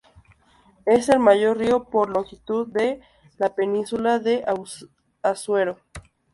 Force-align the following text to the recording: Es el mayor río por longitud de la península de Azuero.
Es 0.87 1.09
el 1.09 1.19
mayor 1.19 1.59
río 1.59 1.83
por 1.83 2.09
longitud 2.09 2.67
de 2.67 3.01
la 3.37 3.53
península 3.53 4.17
de 4.17 4.43
Azuero. 5.21 5.77